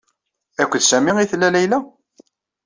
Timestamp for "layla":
1.53-1.77